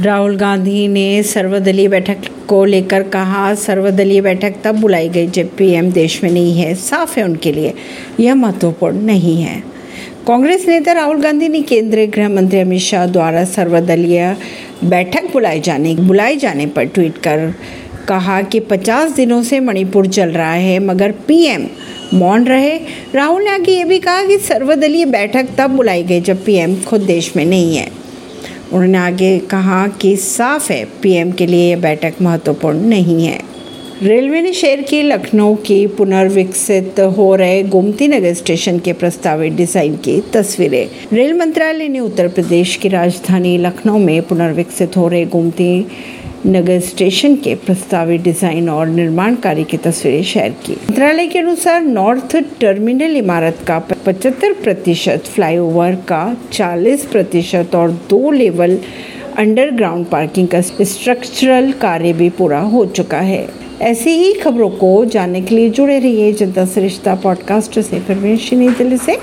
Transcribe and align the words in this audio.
राहुल 0.00 0.36
गांधी 0.36 0.88
ने 0.88 1.22
सर्वदलीय 1.22 1.88
बैठक 1.88 2.16
को 2.48 2.64
लेकर 2.64 3.02
कहा, 3.02 3.54
सर्वदलीय 3.54 4.20
बैठक 4.20 4.54
तब 4.64 4.80
बुलाई 4.80 5.08
गई 5.08 5.26
जब 5.26 5.56
पीएम 5.56 5.90
देश 5.92 6.24
में 6.24 6.30
नहीं 6.30 6.60
है, 6.60 6.74
साफ़ 6.74 7.18
है 7.18 7.24
उनके 7.24 7.52
लिए, 7.52 7.74
यह 8.20 8.34
महत्वपूर्ण 8.34 9.00
नहीं 9.00 9.42
है। 9.42 9.62
कांग्रेस 10.26 10.68
नेता 10.68 10.92
राहुल 10.92 11.22
गांधी 11.22 11.48
ने 11.48 11.62
केंद्रीय 11.62 12.06
गृह 12.06 12.28
मंत्री 12.28 12.60
अमित 12.60 12.80
शाह 12.80 13.06
द्वारा 13.06 13.44
सर्वदलीय 13.44 14.36
बैठक 14.84 15.32
बुलाए 15.32 15.60
जाने 15.60 15.94
बुलाए 15.94 16.36
जाने 16.36 16.66
पर 16.66 16.84
ट्वीट 16.84 17.18
कर 17.18 17.54
कहा 18.08 18.42
कि 18.42 18.60
50 18.60 19.12
दिनों 19.12 19.42
से 19.42 19.60
मणिपुर 19.60 20.06
चल 20.06 20.28
रहा 20.28 20.52
है, 20.52 20.78
मगर 20.78 21.10
पीएम 21.10 21.66
मौन 22.14 22.44
रहे। 22.44 22.78
राहुल 23.14 23.42
ने 23.42 23.50
आगे 23.50 23.72
ये 23.72 23.84
भी 23.84 23.98
कहा 23.98 24.24
कि 24.24 24.38
सर्वदलीय 24.38 25.04
बैठक 25.04 25.48
तब 25.58 25.70
बुलाई 25.70 26.02
गई 26.02 26.20
जब 26.20 26.44
पीएम 26.44 26.82
खुद 26.82 27.00
देश 27.00 27.36
में 27.36 27.44
नहीं 27.44 27.76
है। 27.76 28.07
उन्होंने 28.72 28.98
आगे 28.98 29.38
कहा 29.38 29.86
कि 29.88 30.16
साफ़ 30.16 30.72
है 30.72 30.84
पीएम 31.02 31.32
के 31.32 31.46
लिए 31.46 31.70
यह 31.70 31.80
बैठक 31.80 32.14
महत्वपूर्ण 32.22 32.78
नहीं 32.78 33.26
है। 33.26 33.57
रेलवे 34.02 34.40
ने 34.42 34.52
शेयर 34.52 34.80
की 34.82 35.00
लखनऊ 35.02 35.54
के 35.66 35.86
पुनर्विकसित 35.96 36.98
हो 37.16 37.34
रहे 37.36 37.62
गोमती 37.62 38.06
नगर 38.08 38.34
स्टेशन 38.34 38.78
के 38.78 38.92
प्रस्तावित 38.92 39.52
डिज़ाइन 39.52 39.96
की 39.96 40.20
तस्वीरें। 40.34 40.88
रेल 41.12 41.32
मंत्रालय 41.38 41.88
ने 41.88 42.00
उत्तर 42.00 42.28
प्रदेश 42.28 42.76
की 42.76 42.88
राजधानी 42.88 43.56
लखनऊ 43.58 43.98
में 43.98 44.22
पुनर्विकसित 44.22 44.96
हो 44.96 45.08
रहे 45.08 45.24
गोमती 45.26 45.86
नगर 46.46 46.80
स्टेशन 46.80 47.36
के 47.36 47.54
प्रस्तावित 47.56 48.22
डिज़ाइन 48.22 48.68
और 48.68 48.86
निर्माण 48.86 49.36
कार्य 49.36 49.64
की 49.64 49.76
तस्वीरें 49.76 50.22
शेयर 50.24 50.54
की। 50.66 50.72
मंत्रालय 50.72 51.26
के 51.26 51.38
अनुसार 51.38 51.82
नॉर्थ 51.82 52.36
टर्मिनल 52.60 53.16
इमारत 53.16 53.64
का 53.68 53.82
75 54.06 54.62
प्रतिशत 54.64 55.32
फ्लाईओवर 55.34 55.94
का 56.08 56.24
40 56.52 57.10
प्रतिशत 57.12 57.74
और 57.74 57.90
दो 58.10 58.30
लेवल 58.30 58.78
अंडरग्राउंड 59.38 60.06
पार्किंग 60.06 60.48
का 60.48 60.60
स्ट्रक्चरल 60.60 61.72
कार्य 61.80 62.12
भी 62.12 62.30
पूरा 62.30 62.60
हो 62.60 62.86
चुका 62.86 63.20
है। 63.20 63.46
ऐसी 63.82 64.10
ही 64.10 64.32
खबरों 64.32 64.70
को 64.70 65.04
जानने 65.04 65.42
के 65.42 65.54
लिए 65.54 65.70
जुड़े 65.70 65.98
रहिए 65.98 66.32
जनता 66.32 66.64
सरिश्ता 66.64 67.14
पॉडकास्ट 67.14 67.80
से। 67.80 68.00
फिर 68.00 68.16
नई 68.56 68.68
दिल्ली 68.68 68.96
से। 68.96 69.16